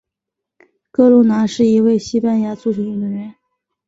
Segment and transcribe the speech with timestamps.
[0.89, 3.35] 哥路拿是一位西班牙足球运动员。